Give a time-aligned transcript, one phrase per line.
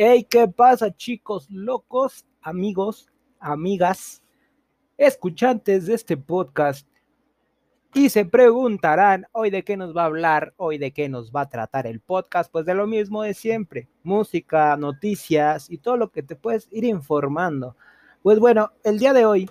[0.00, 3.08] Hey, ¿qué pasa, chicos locos, amigos,
[3.40, 4.22] amigas,
[4.96, 6.86] escuchantes de este podcast?
[7.94, 11.40] Y se preguntarán, hoy de qué nos va a hablar, hoy de qué nos va
[11.40, 16.12] a tratar el podcast, pues de lo mismo de siempre, música, noticias y todo lo
[16.12, 17.74] que te puedes ir informando.
[18.22, 19.50] Pues bueno, el día de hoy,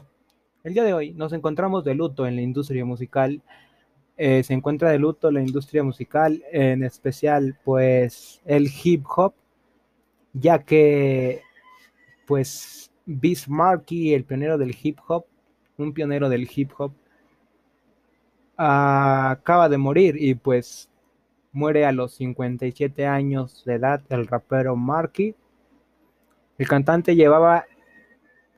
[0.63, 3.41] el día de hoy nos encontramos de luto en la industria musical.
[4.15, 9.33] Eh, se encuentra de luto la industria musical, en especial pues el hip hop
[10.39, 11.41] ya que
[12.25, 15.25] pues Bismarcky, el pionero del hip hop,
[15.77, 16.93] un pionero del hip hop,
[18.57, 20.89] acaba de morir y pues
[21.51, 25.35] muere a los 57 años de edad el rapero Marky.
[26.57, 27.65] El cantante llevaba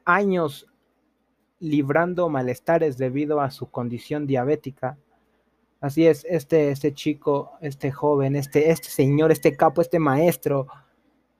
[0.05, 0.67] años
[1.59, 4.97] librando malestares debido a su condición diabética.
[5.81, 10.67] Así es, este, este chico, este joven, este, este señor, este capo, este maestro,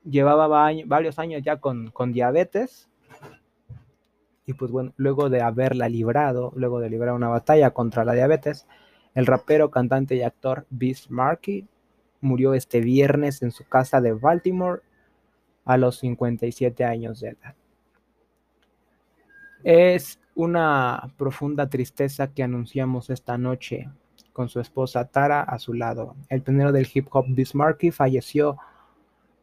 [0.03, 0.47] llevaba
[0.85, 2.89] varios años ya con, diabetes.
[4.45, 8.67] Y pues bueno, luego de haberla librado, luego de librar una batalla contra la diabetes,
[9.13, 11.67] el rapero, cantante y actor Beast Markey
[12.21, 14.81] murió este viernes en su casa de Baltimore
[15.65, 17.55] a los 57 años de edad.
[19.63, 23.89] Es una profunda tristeza que anunciamos esta noche
[24.31, 26.15] con su esposa Tara a su lado.
[26.29, 28.57] El pionero del hip hop Markey falleció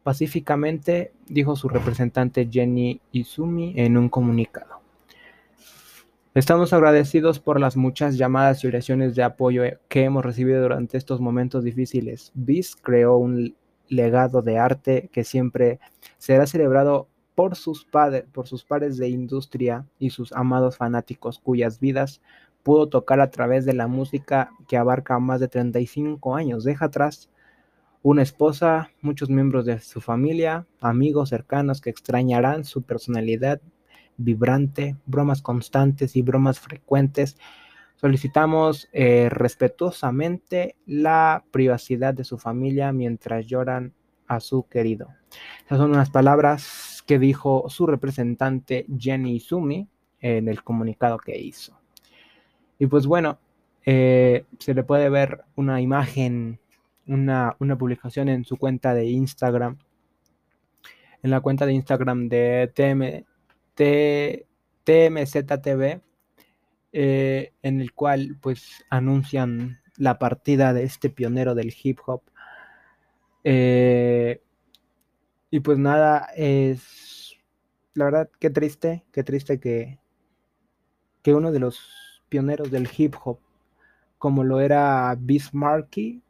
[0.07, 4.79] pacíficamente, dijo su representante Jenny Izumi en un comunicado.
[6.33, 11.19] Estamos agradecidos por las muchas llamadas y oraciones de apoyo que hemos recibido durante estos
[11.19, 12.31] momentos difíciles.
[12.35, 13.57] BIS creó un
[13.89, 15.81] legado de arte que siempre
[16.17, 21.81] será celebrado por sus, padres, por sus pares de industria y sus amados fanáticos cuyas
[21.81, 22.21] vidas
[22.63, 26.63] pudo tocar a través de la música que abarca más de 35 años.
[26.63, 27.29] Deja atrás
[28.09, 33.59] una esposa, muchos miembros de su familia, amigos cercanos que extrañarán su personalidad
[34.15, 37.35] vibrante, bromas constantes y bromas frecuentes.
[37.97, 43.91] Solicitamos eh, respetuosamente la privacidad de su familia mientras lloran
[44.25, 45.09] a su querido.
[45.65, 49.85] Esas son unas palabras que dijo su representante Jenny Sumi
[50.21, 51.77] en el comunicado que hizo.
[52.79, 53.37] Y pues bueno,
[53.85, 56.61] eh, se le puede ver una imagen
[57.07, 59.77] una, publicación en su cuenta de Instagram,
[61.23, 63.25] en la cuenta de Instagram de TM,
[64.83, 66.01] TMZTV,
[66.93, 72.21] eh, en el cual pues anuncian la partida de este pionero del hip hop.
[73.43, 74.41] Eh,
[75.49, 77.37] y pues nada, es
[77.93, 79.99] la verdad qué triste, qué triste que,
[81.23, 81.79] que uno de los
[82.29, 83.39] pioneros del hip hop,
[84.17, 86.21] como lo era Bismarcky,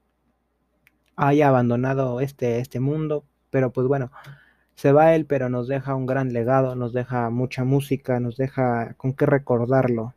[1.17, 4.11] haya abandonado este, este mundo, pero pues bueno,
[4.75, 8.93] se va él, pero nos deja un gran legado, nos deja mucha música, nos deja
[8.93, 10.13] con qué recordarlo.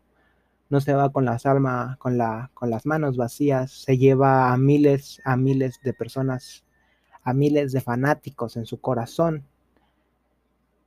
[0.69, 4.57] No se va con las almas, con, la, con las manos vacías, se lleva a
[4.57, 6.65] miles, a miles de personas,
[7.25, 9.45] a miles de fanáticos en su corazón.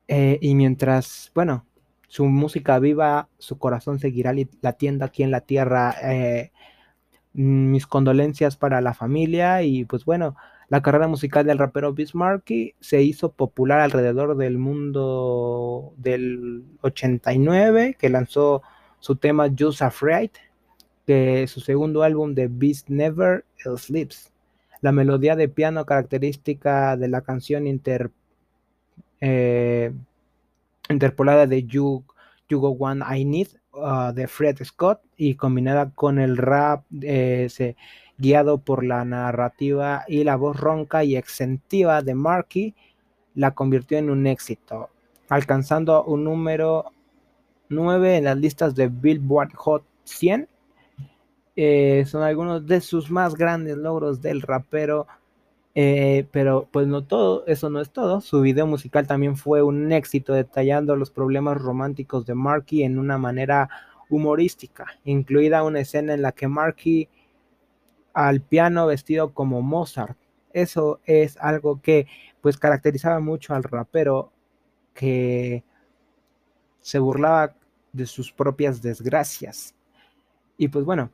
[0.07, 1.65] Eh, y mientras, bueno,
[2.07, 5.95] su música viva, su corazón seguirá latiendo aquí en la tierra.
[6.03, 6.51] Eh,
[7.33, 10.35] mis condolencias para la familia y pues bueno,
[10.69, 18.09] la carrera musical del rapero Bismarcky se hizo popular alrededor del mundo del 89, que
[18.09, 18.61] lanzó
[18.99, 20.31] su tema Just Afraid,
[21.05, 23.45] que su segundo álbum de Beast Never
[23.77, 24.31] Sleeps.
[24.81, 27.65] La melodía de piano característica de la canción
[29.21, 29.93] eh,
[30.89, 32.03] interpolada de You,
[32.49, 37.75] you Go One I Need Ah, de Fred Scott y combinada con el rap eh,
[38.19, 42.75] guiado por la narrativa y la voz ronca y exentiva de Marky,
[43.33, 44.91] la convirtió en un éxito,
[45.27, 46.91] alcanzando un número
[47.69, 50.47] 9 en las listas de Billboard Hot 100.
[51.55, 55.07] Eh, son algunos de sus más grandes logros del rapero
[55.75, 58.21] eh, pero pues no todo, eso no es todo.
[58.21, 63.17] Su video musical también fue un éxito detallando los problemas románticos de Marky en una
[63.17, 63.69] manera
[64.09, 67.09] humorística, incluida una escena en la que Marky
[68.13, 70.17] al piano vestido como Mozart.
[70.51, 72.07] Eso es algo que
[72.41, 74.31] pues caracterizaba mucho al rapero
[74.93, 75.63] que
[76.81, 77.55] se burlaba
[77.93, 79.73] de sus propias desgracias.
[80.57, 81.11] Y pues bueno,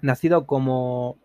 [0.00, 1.18] nacido como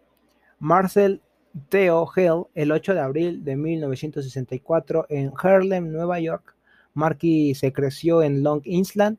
[0.59, 1.21] Marcel
[1.69, 6.55] Theo Hell el 8 de abril de 1964 en Harlem, Nueva York.
[6.93, 9.17] Marky se creció en Long Island,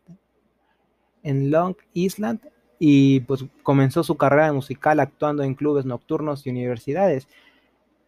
[1.22, 2.40] en Long Island
[2.78, 7.28] y pues comenzó su carrera musical actuando en clubes nocturnos y universidades.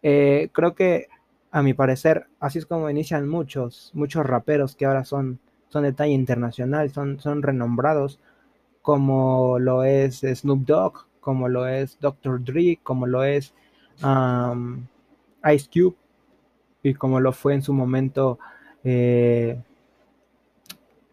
[0.03, 1.07] Eh, creo que
[1.51, 5.39] a mi parecer, así es como inician muchos, muchos raperos que ahora son,
[5.69, 8.19] son de talla internacional, son, son renombrados,
[8.83, 12.43] como lo es Snoop Dogg, como lo es Dr.
[12.45, 13.55] Dre, como lo es
[14.01, 15.97] Ice Cube,
[16.83, 18.39] y como lo fue en su momento
[18.85, 19.59] eh,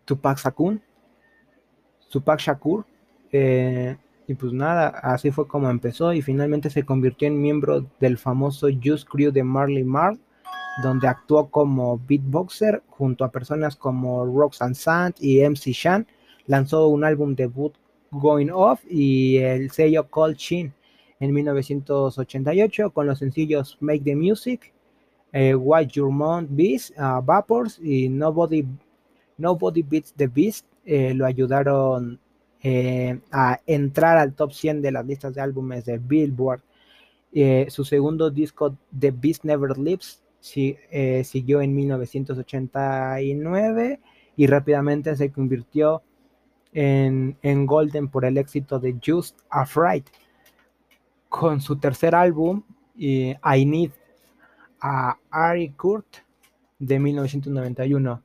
[0.05, 0.79] Tupac Shakur.
[2.09, 2.85] Tupac Shakur.
[3.31, 3.97] Eh,
[4.27, 8.67] y pues nada, así fue como empezó y finalmente se convirtió en miembro del famoso
[8.67, 10.19] Juice Crew de Marley Marl,
[10.83, 16.07] donde actuó como beatboxer junto a personas como Roxanne Sant y MC Shan.
[16.47, 17.73] Lanzó un álbum debut
[18.11, 20.73] Going Off y el sello Cold Chin
[21.21, 24.73] en 1988 con los sencillos Make the Music,
[25.31, 28.65] eh, White Your Mount Beast, uh, Vapors y Nobody,
[29.37, 30.65] Nobody Beats the Beast.
[30.83, 32.19] Eh, lo ayudaron
[32.63, 36.63] eh, a entrar al top 100 de las listas de álbumes de Billboard.
[37.69, 44.01] Su segundo disco, The Beast Never Lives, siguió en 1989
[44.35, 46.01] y rápidamente se convirtió
[46.73, 50.03] en, en, Golden por el éxito de Just Afraid.
[51.31, 52.61] Con su tercer álbum,
[52.97, 53.91] I Need
[54.81, 56.17] a Ari Kurt,
[56.77, 58.21] de 1991.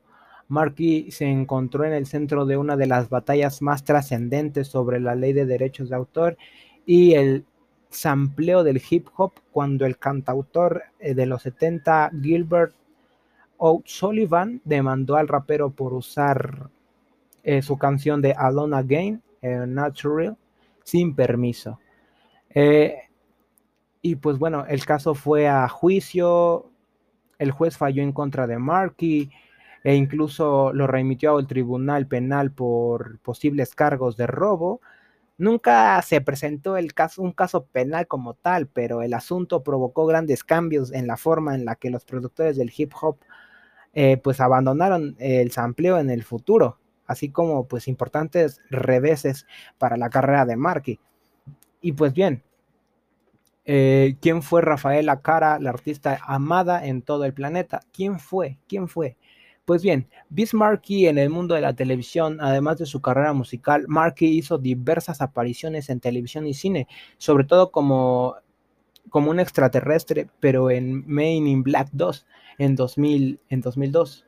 [0.49, 5.15] Marky se encontró en el centro de una de las batallas más trascendentes sobre la
[5.15, 6.37] ley de derechos de autor
[6.85, 7.45] y el
[7.89, 12.75] sampleo del hip hop cuando el cantautor eh, de los 70 Gilbert
[13.55, 16.69] O'Sullivan demandó al rapero por usar
[17.43, 20.35] eh, su canción de Alone Again, eh, Natural,
[20.83, 21.79] sin permiso.
[24.01, 26.71] Y pues bueno, el caso fue a juicio,
[27.39, 29.31] el juez falló en contra de Marky
[29.83, 34.81] e incluso lo remitió al tribunal penal por posibles cargos de robo.
[35.37, 40.43] Nunca se presentó el caso, un caso penal como tal, pero el asunto provocó grandes
[40.43, 43.17] cambios en la forma en la que los productores del hip hop
[43.93, 49.47] eh, pues abandonaron el sampleo en el futuro, así como pues importantes reveses
[49.77, 50.99] para la carrera de Marky.
[51.81, 52.43] Y pues bien,
[53.69, 57.81] eh, ¿quién fue Rafaela Cara, la artista amada en todo el planeta?
[57.91, 58.57] ¿Quién fue?
[58.67, 59.17] ¿Quién fue?
[59.65, 60.07] Pues bien,
[60.53, 65.19] Markey en el mundo de la televisión, además de su carrera musical, Markey hizo diversas
[65.19, 66.87] apariciones en televisión y cine,
[67.17, 68.35] sobre todo como,
[69.09, 72.25] como un extraterrestre, pero en Main in Black 2
[72.59, 74.25] en, 2000, en 2002.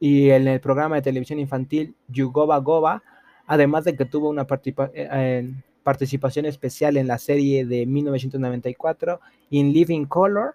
[0.00, 3.04] y en el programa de televisión infantil Yugoba Goba,
[3.50, 4.46] además de que tuvo una
[4.94, 5.52] eh,
[5.82, 9.20] participación especial en la serie de 1994
[9.50, 10.54] In Living Color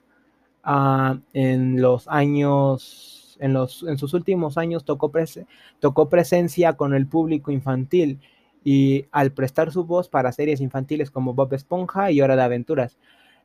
[0.67, 5.11] Ah, en los años, en, los, en sus últimos años tocó,
[6.09, 8.19] presencia con el público infantil
[8.63, 12.97] y al prestar su voz para series infantiles como Bob Esponja y Hora de Aventuras.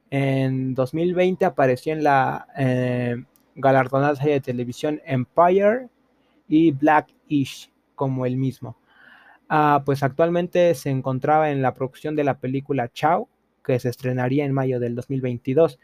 [0.08, 3.22] En 2020 apareció en la eh,
[3.54, 5.88] galardonada serie de televisión Empire
[6.48, 8.78] y Black-ish como el mismo.
[9.52, 13.28] Ah, pues actualmente se encontraba en la producción de la película Chao,
[13.64, 15.80] que se estrenaría en mayo del 2022.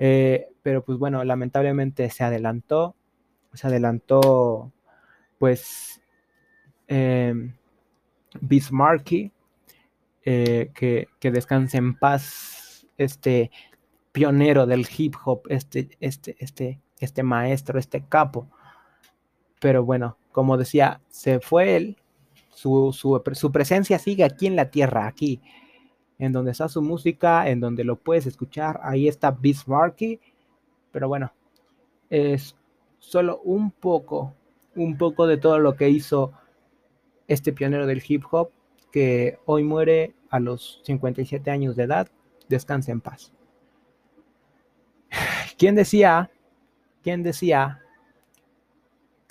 [0.00, 2.96] Eh, pero pues bueno, lamentablemente se adelantó,
[3.52, 4.72] se adelantó
[5.38, 6.02] pues
[6.88, 7.52] eh,
[8.40, 9.30] Bismarcky,
[10.24, 13.52] que, que, descanse en paz este
[14.10, 18.48] pionero del hip hop, este, este, este, este maestro, este capo.
[19.60, 21.96] Pero bueno, como decía, se fue él,
[22.54, 25.40] su, su, su presencia sigue aquí en la tierra, aquí
[26.18, 28.80] en donde está su música, en donde lo puedes escuchar.
[28.82, 30.20] Ahí está Bismarcky.
[30.92, 31.32] Pero bueno,
[32.08, 32.56] es
[32.98, 34.34] solo un poco,
[34.76, 36.32] un poco de todo lo que hizo
[37.26, 38.50] este pionero del hip hop
[38.92, 42.08] que hoy muere a los 57 años de edad.
[42.48, 43.32] Descanse en paz.
[45.58, 46.30] ¿Quién decía?
[47.02, 47.80] ¿Quién decía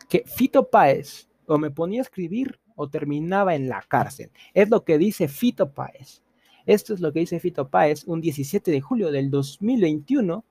[0.09, 4.31] que Fito Páez o me ponía a escribir o terminaba en la cárcel?
[4.53, 6.21] Es lo que dice Fito Páez.
[6.65, 10.45] Esto es lo que dice Fito Páez un 17 de julio del 2021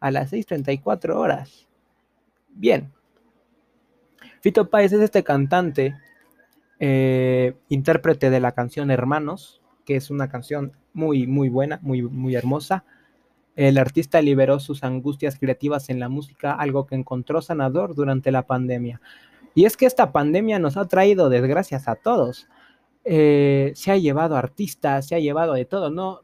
[0.00, 1.68] a las 6.34 horas.
[2.48, 2.92] Bien.
[4.40, 5.96] Fito Páez es este cantante,
[6.78, 12.34] eh, intérprete de la canción Hermanos, que es una canción muy, muy buena, muy, muy
[12.34, 12.84] hermosa.
[13.58, 18.46] El artista liberó sus angustias creativas en la música, algo que encontró sanador durante la
[18.46, 19.00] pandemia.
[19.52, 22.46] Y es que esta pandemia nos ha traído desgracias a todos.
[23.02, 26.20] Eh, se ha llevado artistas, se ha llevado de todo, no,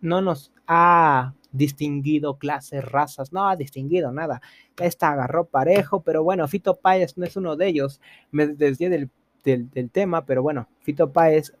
[0.00, 4.40] no nos ha distinguido clases, razas, no ha distinguido nada.
[4.78, 8.00] Esta agarró parejo, pero bueno, Fito Páez no es uno de ellos.
[8.30, 9.10] Me desvié del,
[9.44, 11.52] del, tema, pero bueno, Fito Páez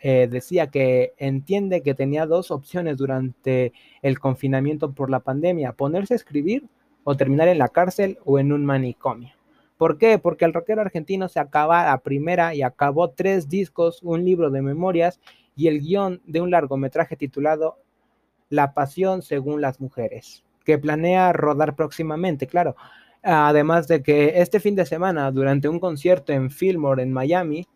[0.00, 6.14] eh, decía que entiende que tenía dos opciones durante el confinamiento por la pandemia, ponerse
[6.14, 6.66] a escribir
[7.04, 9.32] o terminar en la cárcel o en un manicomio.
[9.76, 10.18] ¿Por qué?
[10.18, 14.60] Porque el rockero argentino se acaba a primera y acabó tres discos, un libro de
[14.60, 15.20] memorias
[15.56, 17.78] y el guion de un largometraje titulado
[18.48, 22.76] La pasión según las mujeres, que planea rodar próximamente, claro.
[23.22, 27.66] Además de que este fin de semana, durante un concierto en Fillmore, en Miami,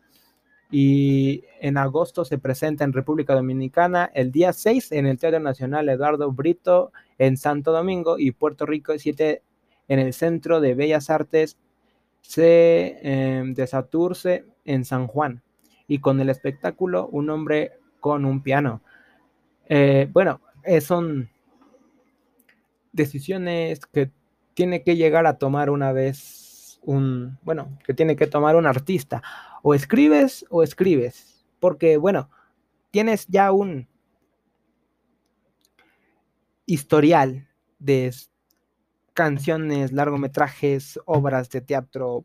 [0.75, 5.87] y en agosto se presenta en República Dominicana el día 6 en el Teatro Nacional
[5.91, 9.43] Eduardo Brito en Santo Domingo y Puerto Rico el 7
[9.88, 11.59] en el Centro de Bellas Artes
[12.37, 15.43] em, de Saturce en San Juan
[15.87, 18.81] y con el espectáculo Un hombre con un piano.
[19.69, 21.29] Eh, bueno, eh, son
[22.93, 24.11] decisiones que
[24.55, 29.23] tiene que llegar a tomar una vez un, bueno, que tiene que tomar un artista
[29.62, 32.28] o escribes o escribes, porque bueno,
[32.90, 33.88] tienes ya un
[36.66, 38.14] historial de
[39.14, 42.25] canciones, largometrajes, obras de teatro,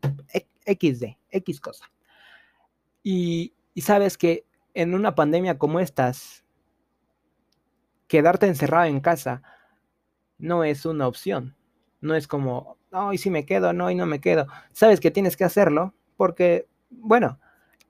[0.66, 1.90] XD, X cosa.
[3.02, 6.44] Y, y sabes que en una pandemia como estas,
[8.06, 9.42] quedarte encerrado en casa
[10.38, 11.56] no es una opción.
[12.00, 14.46] No es como, no, y si me quedo, no, y no me quedo.
[14.72, 17.38] Sabes que tienes que hacerlo porque bueno,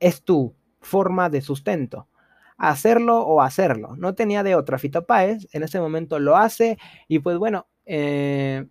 [0.00, 2.09] es tu forma de sustento.
[2.57, 3.95] Hacerlo o hacerlo.
[3.97, 4.78] No tenía de otra.
[4.78, 8.67] Fito Páez en ese momento lo hace y pues bueno, eh,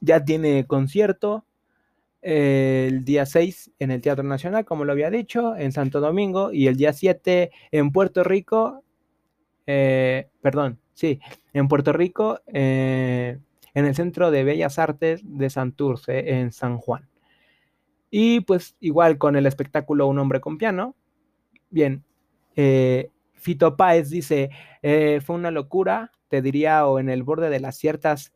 [0.00, 1.44] ya tiene concierto
[2.22, 6.52] eh, el día 6 en el Teatro Nacional, como lo había dicho, en Santo Domingo
[6.52, 8.84] y el día 7 en Puerto Rico.
[9.66, 11.20] Eh, perdón, sí,
[11.52, 13.40] en Puerto Rico, en
[13.74, 17.09] el Centro de Bellas Artes de Santurce, en San Juan.
[18.10, 20.96] Y pues igual con el espectáculo Un hombre con piano.
[21.70, 22.04] Bien,
[22.56, 24.50] eh, Fito Páez dice,
[24.82, 28.32] eh, fue una locura, te diría, o en el borde de las ciertas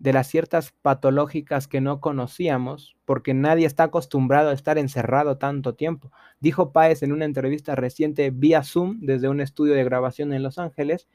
[0.00, 5.74] de las ciertas patológicas que no conocíamos, porque nadie está acostumbrado a estar encerrado tanto
[5.74, 6.10] tiempo.
[6.40, 10.58] Dijo Páez en una entrevista reciente vía Zoom desde un estudio de grabación en Los
[10.58, 11.06] Ángeles,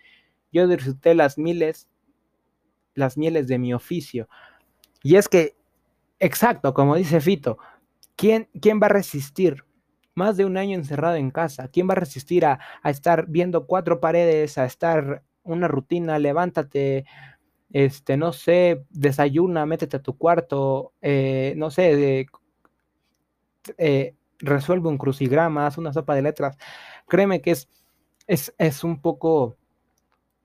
[0.52, 1.90] yo disfruté las miles,
[2.94, 4.30] las mieles de mi oficio.
[5.02, 5.56] Y es que
[6.20, 7.58] Exacto, como dice Fito,
[8.16, 9.66] ¿quién, quién va a resistir
[10.14, 11.68] más de un año encerrado en casa?
[11.68, 17.06] ¿Quién va a resistir a, estar viendo cuatro paredes, a estar una rutina, levántate,
[17.72, 22.28] este, no sé, desayuna, métete a tu cuarto, eh, no sé,
[23.78, 26.58] eh, resuelve un crucigrama, haz una sopa de letras.
[27.08, 27.68] Créeme que es,
[28.28, 29.58] es, un poco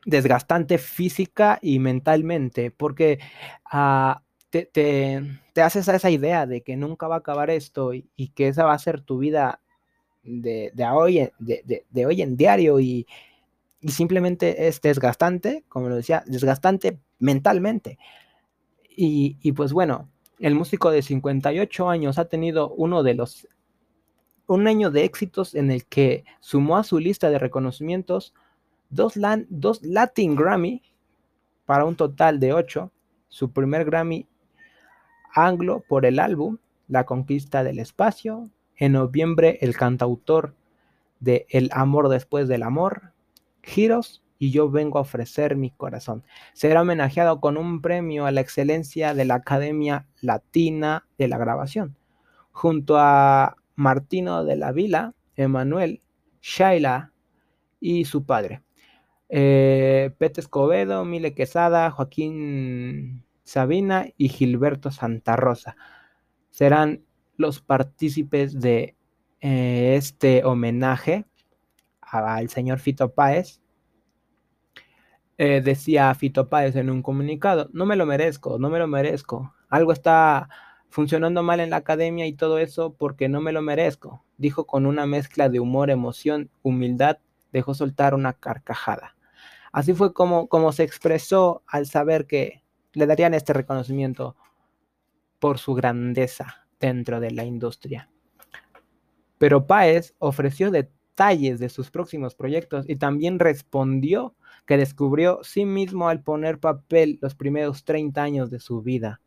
[0.04, 3.20] desgastante física y mentalmente, porque
[3.64, 5.22] a te,
[5.56, 8.04] haces a esa idea de que nunca va a acabar esto y,
[8.34, 9.60] que esa va a ser tu vida
[10.22, 13.06] de, hoy, de, hoy en diario y,
[13.86, 17.98] simplemente es desgastante, como lo decía, desgastante mentalmente.
[18.94, 23.48] Y, y, pues bueno, el músico de 58 años ha tenido uno de los,
[24.46, 28.34] un año de éxitos en el que sumó a su lista de reconocimientos
[28.90, 29.14] dos,
[29.48, 30.82] dos Latin Grammy
[31.64, 32.90] para un total de 8,
[33.28, 34.26] su primer Grammy
[35.34, 36.58] anglo por el álbum
[36.88, 38.50] La conquista del espacio.
[38.76, 40.54] En noviembre el cantautor
[41.20, 43.12] de El amor después del amor,
[43.62, 46.24] Giros y yo vengo a ofrecer mi corazón.
[46.54, 51.94] Será homenajeado con un premio a la excelencia de la Academia Latina de la Grabación,
[52.50, 56.00] junto a Martino de la Vila, Emanuel,
[56.40, 57.12] Shaila
[57.80, 58.62] y su padre.
[59.28, 65.76] Eh, Pete Escobedo, Mile Quesada, Joaquín Sabina y Gilberto Santa Rosa.
[66.50, 67.04] Serán
[67.36, 68.96] los partícipes de
[69.40, 71.26] eh, este homenaje
[72.00, 73.60] al señor Fito Páez.
[75.36, 79.52] Eh, decía Fito Páez en un comunicado, no me lo merezco, no me lo merezco.
[79.68, 80.48] Algo está
[80.88, 84.24] funcionando mal en la academia y todo eso porque no me lo merezco.
[84.38, 87.18] Dijo con una mezcla de humor, emoción, humildad,
[87.50, 89.16] dejó soltar una carcajada.
[89.72, 92.62] Así fue como, como se expresó al saber que
[92.92, 94.36] le darían este reconocimiento
[95.38, 98.10] por su grandeza dentro de la industria.
[99.38, 104.34] Pero Páez ofreció detalles de sus próximos proyectos y también respondió
[104.66, 109.20] que descubrió sí mismo al poner papel los primeros 30 años de su vida.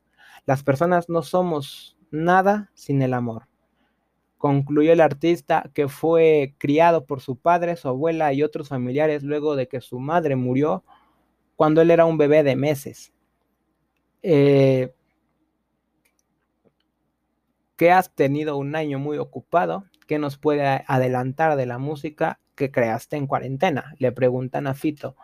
[0.45, 3.47] Las personas no somos nada sin el amor.
[4.37, 9.55] Concluyó el artista que fue criado por su padre, su abuela y otros familiares luego
[9.55, 10.83] de que su madre murió
[11.55, 13.13] cuando él era un bebé de meses.
[14.23, 14.93] Eh,
[17.75, 22.71] que has tenido un año muy ocupado, ¿qué nos puede adelantar de la música que
[22.71, 23.95] creaste en cuarentena?
[23.99, 25.15] Le preguntan a Fito,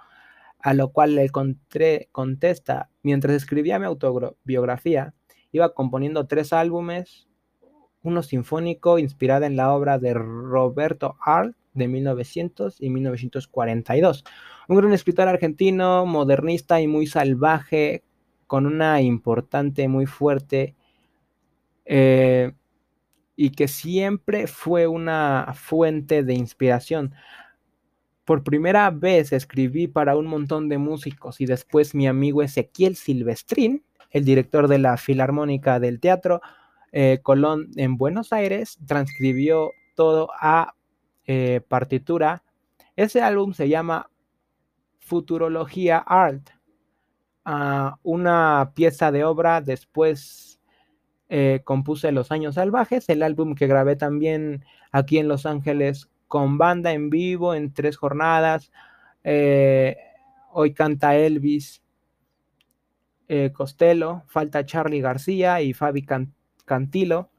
[0.59, 5.13] a lo cual le contesta, mientras escribía mi autobiografía,
[5.53, 7.29] iba componiendo tres álbumes,
[8.01, 14.23] uno sinfónico inspirado en la obra de Roberto Arlt de 1900 y 1942.
[14.67, 18.03] Un gran escritor argentino, modernista y muy salvaje,
[18.49, 20.75] con una importante, muy fuerte,
[21.85, 22.51] eh,
[23.35, 27.13] y que siempre fue una fuente de inspiración.
[28.25, 33.83] Por primera vez escribí para un montón de músicos y después mi amigo Ezequiel Silvestrín,
[34.09, 36.41] el director de la Filarmónica del Teatro
[36.91, 40.73] eh, Colón en Buenos Aires, transcribió todo a
[41.27, 42.43] eh, partitura.
[42.95, 44.09] Ese álbum se llama
[44.97, 46.49] Futurología Art,
[48.03, 50.60] una pieza de obra después
[51.29, 56.58] eh, compuse Los Años Salvajes, el álbum que grabé también aquí en Los Ángeles con
[56.58, 58.72] banda en vivo en tres jornadas.
[59.24, 59.98] Eh,
[60.51, 61.84] hoy canta Elvis
[63.27, 66.05] eh, Costello, falta Charlie García y Fabi
[66.65, 67.29] Cantilo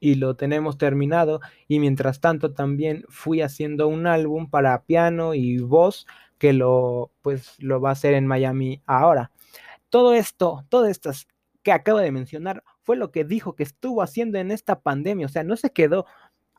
[0.00, 5.58] y lo tenemos terminado y mientras tanto también fui haciendo un álbum para piano y
[5.58, 6.06] voz
[6.38, 9.30] que lo pues lo va a hacer en Miami ahora.
[9.90, 11.26] Todo esto, todas estas
[11.62, 15.28] que acabo de mencionar fue lo que dijo que estuvo haciendo en esta pandemia, o
[15.28, 16.06] sea, no se quedó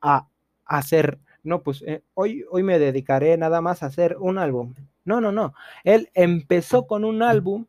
[0.01, 0.27] a
[0.65, 4.75] hacer no, pues eh, hoy, hoy me dedicaré nada más a hacer un álbum.
[5.05, 5.53] No, no, no.
[5.83, 7.65] Él empezó con un álbum,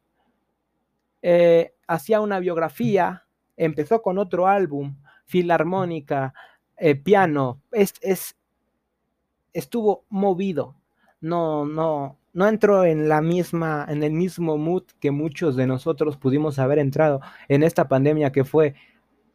[1.23, 3.27] eh, hacía una biografía,
[3.57, 6.35] empezó con otro álbum, filarmónica,
[6.77, 8.37] eh, piano, es, es,
[9.53, 10.75] estuvo movido.
[11.21, 16.17] No, no, no entró en la misma, en el mismo mood que muchos de nosotros
[16.17, 18.75] pudimos haber entrado en esta pandemia que fue,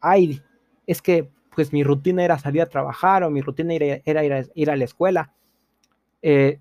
[0.00, 0.42] ay,
[0.86, 4.24] es que pues mi rutina era salir a trabajar o mi rutina era,
[4.54, 5.32] ir, a, la escuela.
[6.22, 6.60] Eh,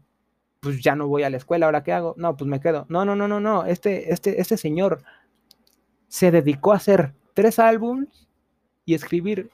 [0.62, 2.16] pues ya no voy a la escuela, ¿ahora qué hago?
[2.18, 2.86] No, pues me quedo.
[2.90, 3.66] No, no, no, no, no.
[3.66, 5.04] Este, este, este señor
[6.08, 8.28] se dedicó a hacer tres álbums
[8.86, 9.50] y escribir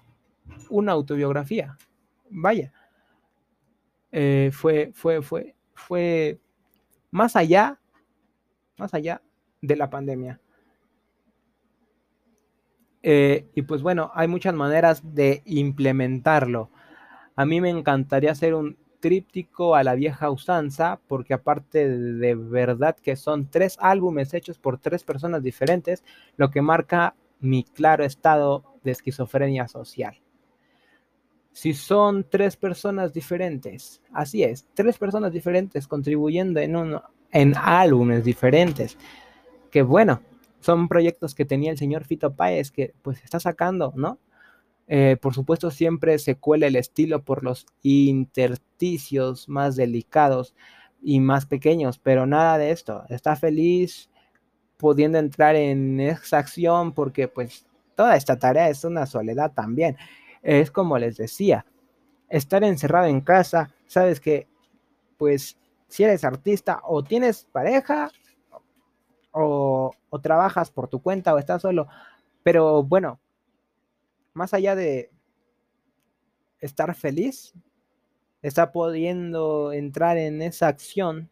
[0.69, 1.77] una autobiografía.
[2.29, 2.71] Vaya.
[4.11, 5.55] Eh, fue, fue, fue,
[5.87, 6.39] fue
[7.11, 7.79] más allá,
[8.77, 9.21] más allá
[9.61, 10.39] de la pandemia.
[13.03, 16.69] Eh, y pues bueno, hay muchas maneras de implementarlo.
[17.35, 22.95] A mí me encantaría hacer un tríptico a la vieja usanza, porque aparte de verdad
[22.95, 26.03] que son tres álbumes hechos por tres personas diferentes,
[26.37, 30.21] lo que marca mi claro estado de esquizofrenia social.
[31.53, 36.75] Si son tres personas diferentes, así es, tres personas diferentes contribuyendo en,
[37.31, 38.97] en álbumes diferentes,
[39.69, 40.21] que bueno,
[40.61, 44.19] son proyectos que tenía el señor Fito Páez que pues está sacando, ¿no?
[44.87, 50.53] Eh, por supuesto siempre se cuela el estilo por los intersticios más delicados
[51.01, 53.03] y más pequeños, pero nada de esto.
[53.09, 54.09] Está feliz
[54.77, 59.95] pudiendo entrar en esa acción porque pues toda esta tarea es una soledad también.
[60.41, 61.65] Es como les decía,
[62.29, 64.47] estar encerrado en casa, sabes que
[65.17, 68.09] pues si eres artista o tienes pareja
[69.31, 71.87] o, trabajas por tu cuenta o estás solo.
[72.43, 73.19] Pero bueno,
[74.33, 75.11] más allá de
[76.59, 77.53] estar feliz,
[78.41, 81.29] está pudiendo entrar en esa acción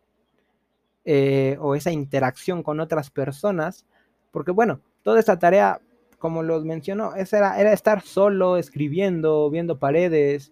[1.05, 3.85] eh, o esa interacción con otras personas,
[4.31, 5.81] porque bueno, toda esta tarea,
[6.19, 10.51] como los mencionó, era, era estar solo, escribiendo, viendo paredes,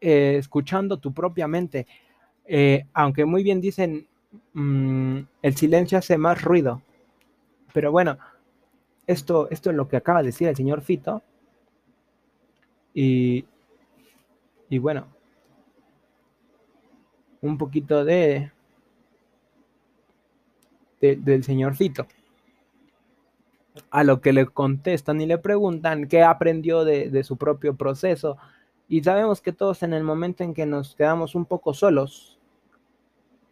[0.00, 1.86] eh, escuchando tu propia mente.
[2.44, 4.06] Eh, aunque muy bien dicen
[4.54, 6.82] Mm, el silencio hace más ruido.
[7.72, 8.18] Pero bueno,
[9.06, 11.22] esto, esto es lo que acaba de decir el señor Fito.
[12.94, 13.44] Y,
[14.70, 15.06] y bueno,
[17.42, 18.50] un poquito de,
[21.00, 22.06] del señor Fito.
[23.90, 28.36] A lo que le contestan y le preguntan qué aprendió de, su propio proceso.
[28.88, 32.38] Y sabemos que todos en el momento en que nos quedamos un poco solos,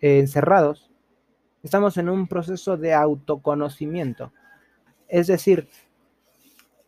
[0.01, 0.91] encerrados,
[1.63, 4.33] estamos en un proceso de autoconocimiento.
[5.09, 5.69] Es decir,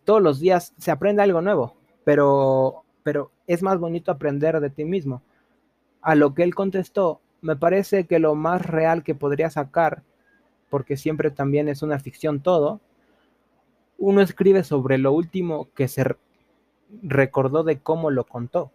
[0.05, 4.85] todos los días se aprende algo nuevo, pero, pero es más bonito aprender de ti
[4.85, 5.22] mismo.
[6.01, 10.03] A lo que él contestó, me parece que lo más real que podría sacar,
[10.70, 12.81] porque siempre también es una ficción todo,
[13.98, 16.16] uno escribe sobre lo último que se
[17.02, 18.72] recordó de cómo lo contó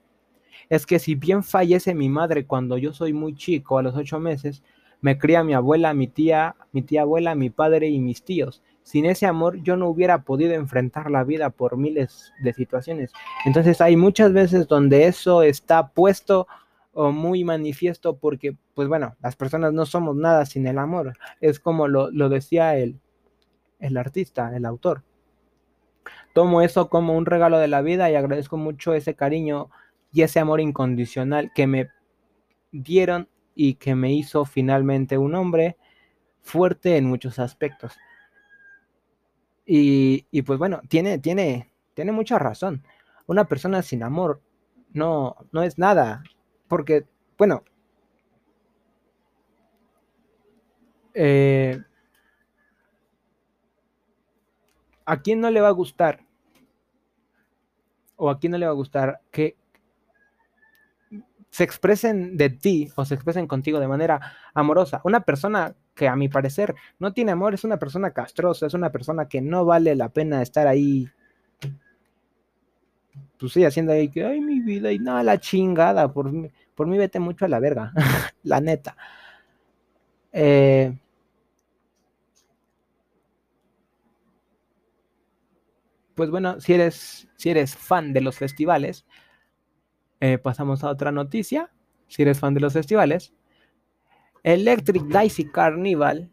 [0.70, 4.20] es que si bien fallece mi madre cuando yo soy muy chico, a los ocho
[4.20, 4.64] meses,
[5.02, 8.64] me cría mi abuela, mi tía, mi tía abuela, mi padre y mis tíos.
[8.84, 13.12] sin ese amor yo no hubiera podido enfrentar la vida por miles de situaciones.
[13.46, 16.48] Entonces hay muchas veces donde eso está puesto
[16.94, 21.14] o muy manifiesto porque, pues bueno, las personas no somos nada sin el amor.
[21.42, 23.00] Es como lo, decía el,
[23.80, 25.04] el artista, el autor.
[26.34, 29.70] Tomo eso como un regalo de la vida y agradezco mucho ese cariño
[30.12, 31.90] y ese amor incondicional que me
[32.72, 35.78] dieron y que me hizo finalmente un hombre
[36.42, 37.98] fuerte en muchos aspectos.
[39.66, 42.84] Y, y, pues bueno, tiene, tiene, tiene mucha razón.
[43.28, 44.42] Una persona sin amor
[44.94, 46.24] no, no es nada.
[46.68, 47.06] Porque,
[47.38, 47.64] bueno,
[51.14, 51.82] eh,
[55.12, 56.22] ¿a quién no le va a gustar?
[58.16, 59.58] ¿O a quién no le va a gustar que
[61.50, 64.22] se expresen de ti o se expresen contigo de manera
[64.54, 65.02] amorosa?
[65.04, 68.90] Una persona que a mi parecer no tiene amor es una persona castrosa, es una
[68.90, 71.10] persona que no vale la pena estar ahí
[73.38, 76.32] pues sí, haciendo ahí que, ay, mi vida, y nada, la chingada, por,
[76.74, 77.92] por mí vete mucho a la verga,
[78.44, 78.96] la neta.
[80.32, 80.96] Eh,
[86.16, 89.06] pues bueno, si eres, si eres fan de los festivales,
[90.20, 91.72] eh, pasamos a otra noticia.
[92.08, 93.34] Si eres fan de los festivales,
[94.44, 96.30] Electric Daisy Carnival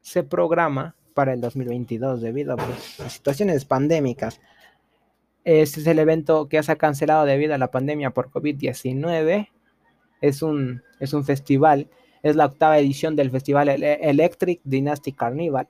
[0.00, 4.40] se programa para el 2022 debido pues, a situaciones pandémicas.
[5.44, 9.48] Este es el evento que se ha cancelado debido a la pandemia por COVID-19.
[10.20, 11.88] Es un, es un festival,
[12.22, 15.68] es la octava edición del festival Electric Dynasty Carnival.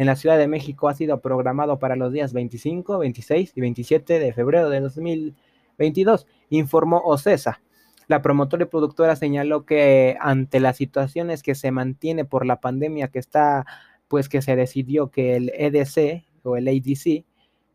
[0.00, 4.18] En la Ciudad de México ha sido programado para los días 25, 26 y 27
[4.18, 7.60] de febrero de 2022, informó OCESA.
[8.08, 13.08] La promotora y productora señaló que ante las situaciones que se mantiene por la pandemia
[13.08, 13.66] que está,
[14.08, 17.26] pues que se decidió que el EDC o el ADC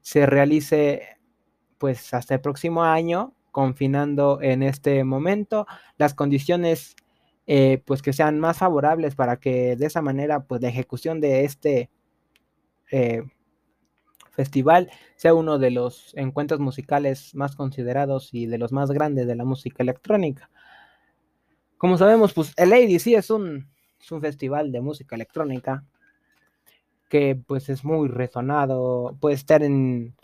[0.01, 1.19] se realice
[1.77, 5.67] pues hasta el próximo año, confinando en este momento
[5.99, 6.95] las condiciones
[7.45, 11.45] eh, pues que sean más favorables para que de esa manera pues la ejecución de
[11.45, 11.91] este
[12.91, 13.23] eh,
[14.31, 19.35] festival sea uno de los encuentros musicales más considerados y de los más grandes de
[19.35, 20.49] la música electrónica.
[21.77, 23.69] Como sabemos, pues el ADC es un,
[23.99, 25.83] es un festival de música electrónica
[27.09, 30.15] que pues es muy resonado, puede estar en,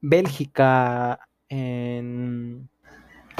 [0.00, 2.68] Bélgica, en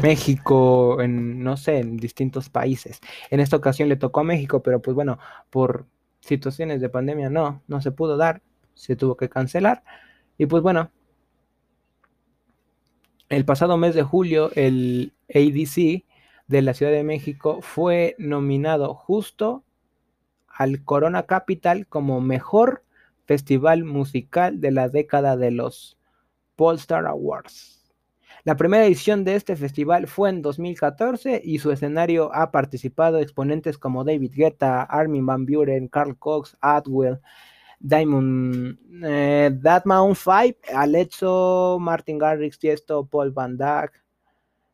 [0.03, 3.01] México, en no sé, en distintos países.
[3.31, 5.19] En esta ocasión le tocó a México, pero pues bueno,
[5.51, 5.87] por
[6.21, 8.43] situaciones de pandemia no, no se pudo dar,
[8.75, 9.83] se tuvo que cancelar.
[10.37, 10.91] Y pues bueno,
[13.29, 16.05] el pasado mes de julio el ADC
[16.47, 19.65] de la Ciudad de México fue nominado justo
[20.49, 22.85] al Corona Capital como mejor
[23.27, 25.99] festival musical de la década de los
[26.57, 27.78] Polestar Awards.
[28.49, 33.77] La primera edición de este festival fue en 2014 y su escenario ha participado exponentes
[33.77, 37.21] como David Guetta, Armin Van Buren, Carl Cox, Atwell,
[37.79, 44.03] Diamond, eh, That Mount 5, Alesso, Martin Garrix, Tiesto, Paul Van Dyck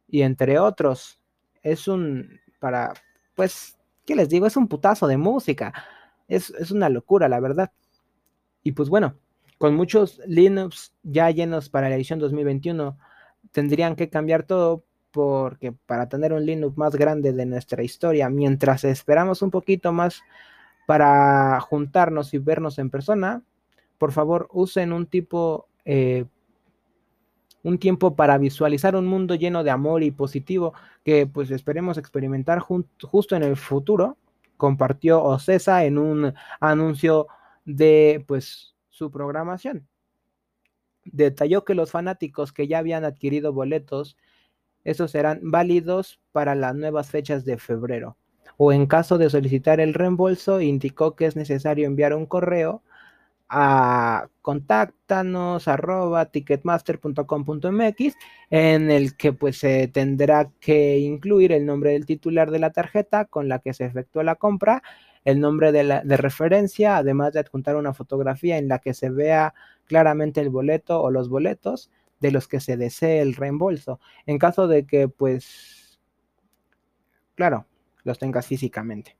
[0.07, 1.19] y entre otros.
[1.61, 2.95] Es un, para,
[3.35, 4.47] pues, ¿qué les digo?
[4.47, 5.75] Es un putazo de música.
[6.29, 7.73] Es, es una locura, la verdad.
[8.63, 9.17] Y pues bueno,
[9.59, 12.97] con muchos Linux ya llenos para la edición 2021,
[13.55, 18.83] tendrían que cambiar todo porque para tener un Linux más grande de nuestra historia, mientras
[18.83, 20.23] esperamos un poquito más
[20.89, 23.43] para juntarnos y vernos en persona,
[23.97, 26.25] por favor usen un tipo, eh,
[27.63, 32.59] un tiempo para visualizar un mundo lleno de amor y positivo que pues esperemos experimentar
[32.59, 34.19] justo en el futuro,
[34.57, 37.29] compartió Ocesa en un anuncio
[37.65, 39.87] de pues su programación.
[41.05, 44.17] Detalló que los fanáticos que ya habían adquirido boletos,
[44.85, 48.17] esos serán válidos para las nuevas fechas de febrero.
[48.57, 52.83] O en caso de solicitar el reembolso, indicó que es necesario enviar un correo
[53.49, 55.67] a contáctanos
[58.51, 63.27] en el que pues se tendrá que incluir el nombre del titular de la tarjeta
[63.27, 64.83] con la que se efectuó la compra
[65.25, 69.11] el nombre de, la, de referencia, además de adjuntar una fotografía en la que se
[69.11, 69.55] vea
[69.87, 74.01] claramente el boleto o los boletos de los que se desee el reembolso.
[74.27, 75.99] En caso de que, pues,
[77.35, 77.67] claro,
[78.03, 79.17] los tengas físicamente.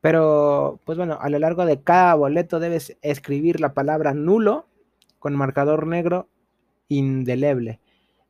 [0.00, 4.66] Pero, pues bueno, a lo largo de cada boleto debes escribir la palabra nulo
[5.18, 6.28] con marcador negro
[6.88, 7.80] indeleble.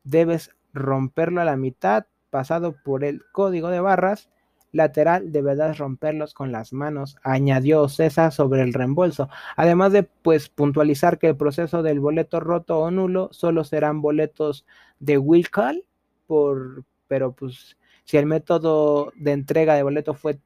[0.03, 4.29] Debes romperlo a la mitad pasado por el código de barras
[4.71, 11.17] lateral deberás romperlos con las manos, añadió César sobre el reembolso, además de pues puntualizar
[11.17, 14.65] que el proceso del boleto roto o nulo solo serán boletos
[14.99, 15.85] de will call,
[16.27, 20.39] por, pero pues si el método de entrega de boleto fue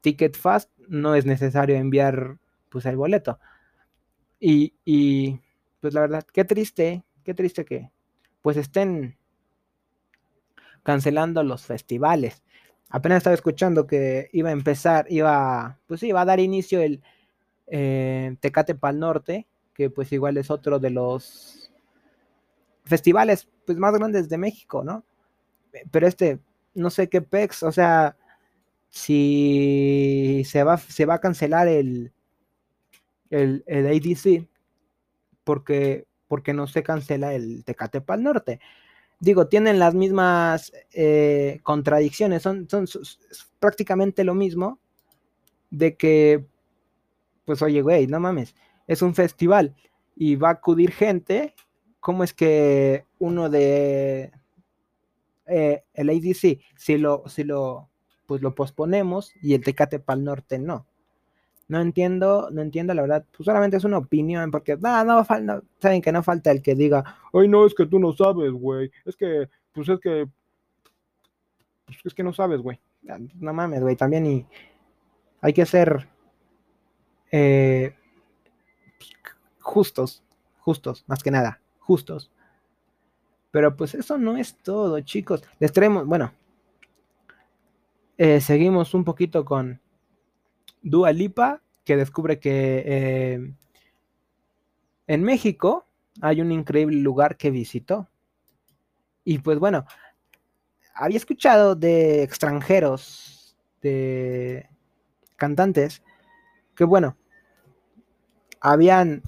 [0.00, 2.38] ticket fast, no es necesario enviar
[2.68, 3.38] pues el boleto.
[4.40, 5.40] Y, y
[5.80, 7.90] pues la verdad, qué triste, qué triste que
[8.42, 9.16] pues estén
[10.82, 12.42] cancelando los festivales.
[12.90, 17.02] Apenas estaba escuchando que iba a empezar, iba, pues iba a dar inicio el
[17.66, 21.70] eh, Tecate Pal Norte, que pues igual es otro de los
[22.84, 25.04] festivales pues más grandes de México, ¿no?
[25.90, 26.38] Pero este,
[26.74, 28.16] no sé qué pex, o sea,
[28.88, 32.10] si se va, se va a cancelar el,
[33.28, 34.48] el, el ADC,
[35.44, 38.60] porque, porque no se cancela el Tecate Pal Norte
[39.20, 42.86] digo, tienen las mismas eh, contradicciones, son, son,
[43.58, 44.78] prácticamente lo mismo
[45.70, 46.46] de que,
[47.44, 48.54] pues oye, güey, no mames,
[48.86, 49.74] es un festival
[50.16, 51.54] y va a acudir gente,
[52.00, 54.32] ¿cómo es que uno de
[55.46, 57.88] eh, el ADC, si lo, si lo,
[58.26, 60.87] pues lo posponemos y el Tecate Pal Norte no?
[61.68, 65.62] No entiendo, no entiendo, la verdad, pues solamente es una opinión, porque no, no, falta,
[65.80, 68.90] saben que no falta el que diga, ay, no, es que tú no sabes, güey,
[69.04, 70.26] es que, pues es que,
[71.84, 72.80] pues es que no sabes, güey,
[73.38, 74.46] no mames, güey, también y
[75.42, 76.08] hay que ser
[77.30, 77.94] eh,
[79.60, 80.22] justos,
[80.58, 82.30] justos, más que nada, justos.
[83.50, 85.42] Pero pues eso no es todo, chicos.
[85.58, 86.32] Les traemos, bueno,
[88.18, 89.80] eh, seguimos un poquito con
[90.82, 93.54] Dua Lipa, que descubre que eh,
[95.06, 95.86] en México
[96.20, 98.08] hay un increíble lugar que visitó.
[99.24, 99.86] Y pues bueno,
[100.94, 104.68] había escuchado de extranjeros, de
[105.36, 106.02] cantantes,
[106.74, 107.16] que bueno,
[108.60, 109.22] habían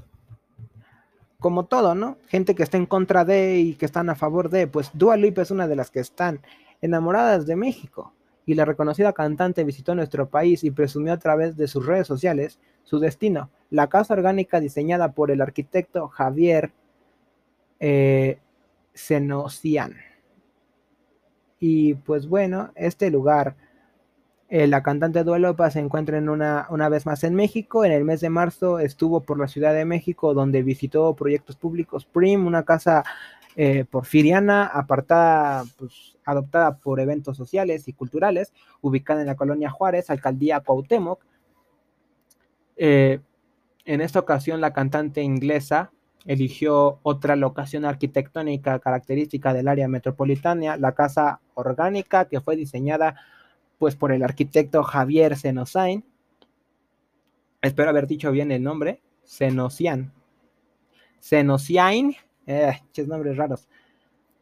[1.38, 2.18] como todo, ¿no?
[2.28, 5.42] Gente que está en contra de y que están a favor de, pues Dua Lipa
[5.42, 6.42] es una de las que están
[6.82, 8.12] enamoradas de México
[8.50, 12.58] y la reconocida cantante visitó nuestro país y presumió a través de sus redes sociales
[12.82, 16.72] su destino, la casa orgánica diseñada por el arquitecto Javier
[17.78, 18.40] eh,
[21.60, 23.54] Y pues bueno, este lugar,
[24.48, 27.84] eh, la cantante Duelopa se encuentra en una, una vez más en México.
[27.84, 32.04] En el mes de marzo estuvo por la Ciudad de México, donde visitó proyectos públicos
[32.04, 33.04] PRIM, una casa
[33.54, 40.10] eh, porfiriana, apartada, pues, adoptada por eventos sociales y culturales, ubicada en la colonia Juárez,
[40.10, 41.24] alcaldía Cuauhtémoc.
[42.76, 43.20] Eh,
[43.84, 45.92] en esta ocasión, la cantante inglesa
[46.26, 53.16] eligió otra locación arquitectónica característica del área metropolitana, la casa orgánica que fue diseñada
[53.78, 56.04] pues por el arquitecto Javier Senosian.
[57.62, 60.12] Espero haber dicho bien el nombre, Senosian.
[61.18, 62.14] Senosian
[62.46, 62.72] eh,
[63.06, 63.68] nombres raros.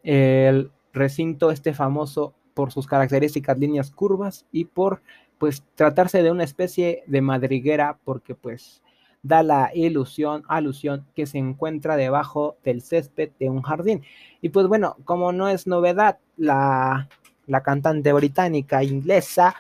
[0.03, 5.03] El recinto este famoso por sus características líneas curvas y por
[5.39, 8.83] pues tratarse de una especie de madriguera porque pues
[9.23, 14.03] da la ilusión, alusión que se encuentra debajo del césped de un jardín.
[14.41, 17.09] Y pues bueno, como no es novedad, la,
[17.47, 19.55] la cantante británica inglesa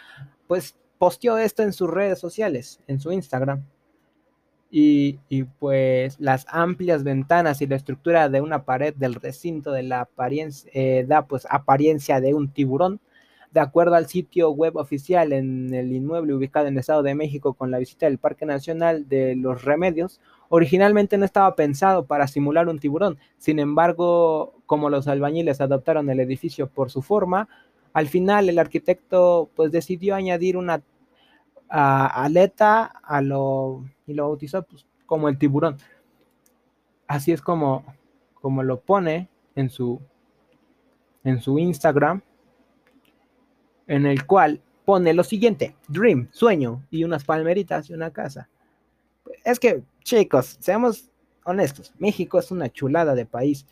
[0.46, 3.64] pues posteó esto en sus redes sociales, en su Instagram.
[4.70, 5.18] Y,
[5.58, 10.70] pues las amplias ventanas y la estructura de una pared del recinto de la apariencia
[10.74, 13.00] eh, da pues apariencia de un tiburón.
[13.50, 17.54] De acuerdo al sitio web oficial en el inmueble ubicado en el Estado de México
[17.54, 22.68] con la visita del Parque Nacional de los Remedios, originalmente no estaba pensado para simular
[22.68, 23.18] un tiburón.
[23.38, 27.48] Sin embargo, como los albañiles adoptaron el edificio por su forma,
[27.94, 30.82] al final el arquitecto pues decidió añadir una
[31.68, 35.76] aleta a lo y lo bautizó pues, como el tiburón.
[37.06, 37.84] Así es como,
[38.34, 40.00] como lo pone en su,
[41.24, 42.22] en su Instagram,
[43.86, 48.48] en el cual pone lo siguiente, dream, sueño, y unas palmeritas y una casa.
[49.44, 51.10] Es que, chicos, seamos
[51.44, 53.66] honestos, México es una chulada de país.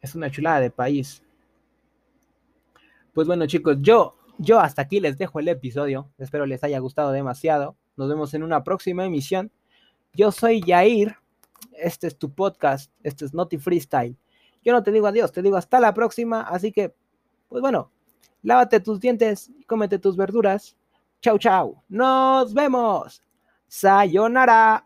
[0.00, 1.22] Es una chulada de país.
[3.12, 6.10] Pues bueno, chicos, yo, yo hasta aquí les dejo el episodio.
[6.18, 7.76] Espero les haya gustado demasiado.
[7.96, 9.52] Nos vemos en una próxima emisión.
[10.12, 11.16] Yo soy Yair.
[11.72, 12.90] Este es tu podcast.
[13.02, 14.16] Este es Noti Freestyle.
[14.64, 16.40] Yo no te digo adiós, te digo hasta la próxima.
[16.42, 16.94] Así que,
[17.48, 17.90] pues bueno,
[18.42, 20.76] lávate tus dientes y cómete tus verduras.
[21.20, 21.82] Chau, chau.
[21.88, 23.22] Nos vemos.
[23.68, 24.82] Sayonara.